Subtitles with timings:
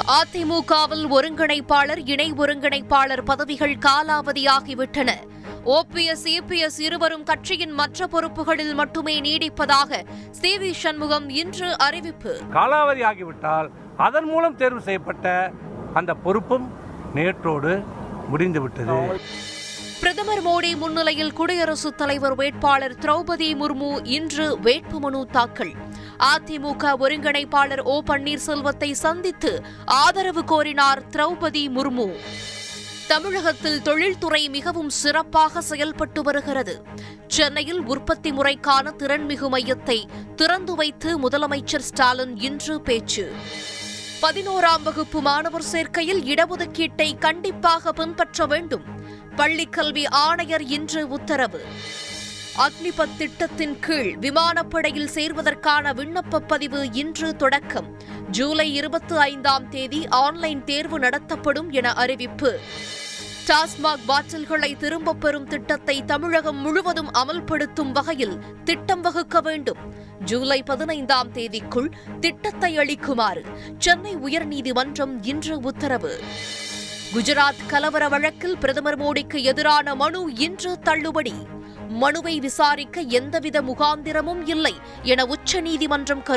[0.00, 5.10] அதிமுகவில் ஒருங்கிணைப்பாளர் இணை ஒருங்கிணைப்பாளர் பதவிகள் காலாவதியாகிவிட்டன.
[5.64, 12.40] ஓபிஎஸ் இபிஎஸ் இருவரும் கட்சியின் மற்ற பொறுப்புகளில் மட்டுமே நீடிப்பதாக சி வி சண்முகம் இன்று அறிவிப்பு.
[12.52, 15.50] காலாவதி ஆகிவிட்டால் அதன் மூலம் தேர்வு செய்யப்பட்ட
[15.94, 16.72] அந்த பொறுப்பும்
[17.14, 17.84] நேற்றோடு
[18.28, 19.20] முடிந்துவிட்டது.
[20.00, 25.72] பிரதமர் மோடி முன்னிலையில் குடியரசுத் தலைவர் வேட்பாளர் திரௌபதி முர்மு இன்று வேட்புமனு தாக்கல்.
[26.22, 32.16] அதிமுக ஒருங்கிணைப்பாளர் ஓ பன்னீர்செல்வத்தை சந்தித்து ஆதரவு கோரினார் திரௌபதி முர்மு.
[33.06, 36.82] தமிழகத்தில் தொழில்துறை மிகவும் சிறப்பாக செயல்பட்டு வருகிறது.
[37.26, 39.98] சென்னையில் உற்பத்தி முறைக்கான திறன்மிகு மையத்தை
[40.36, 43.32] திறந்து வைத்து முதலமைச்சர் ஸ்டாலின் இன்று பேச்சு.
[44.22, 48.84] பதினோராம் வகுப்பு மாணவர் சேர்க்கையில் இடஒதுக்கீட்டை கண்டிப்பாக பின்பற்ற வேண்டும்.
[49.36, 51.60] பள்ளிக்கல்வி ஆணையர் இன்று உத்தரவு.
[52.56, 57.98] அக்னிபத் திட்டத்தின் கீழ் விமானப்படையில் சேர்வதற்கான விண்ணப்ப பதிவு இன்று தொடக்கம்.
[58.30, 62.60] ஜூலை இருபத்தி ஐந்தாம் தேதி ஆன்லைன் தேர்வு நடத்தப்படும் என அறிவிப்பு.
[63.46, 69.78] டாஸ்மாக் பாட்டில்களை திரும்பப் பெறும் திட்டத்தை தமிழகம் முழுவதும் அமல்படுத்தும் வகையில் திட்டம் வகுக்க வேண்டும்.
[70.24, 73.44] ஜூலை பதினைந்தாம் தேதிக்குள் திட்டத்தை அளிக்குமாறு
[73.78, 76.20] சென்னை உயர்நீதிமன்றம் இன்று உத்தரவு.
[77.14, 81.60] குஜராத் கலவர வழக்கில் பிரதமர் மோடிக்கு எதிரான மனு இன்று தள்ளுபடி.
[81.98, 86.30] மனுவை விசாரிக்க எந்தவித முகாந்திரமும் இல்லை என உச்சநீதிமன்றம் கரு